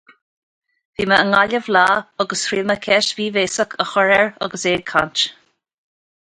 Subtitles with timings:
[0.99, 1.83] Bhí mé i nGaillimh lá,
[2.25, 5.25] agus thriail mé ceist mhíbhéasach a chur ar agus é ag caint.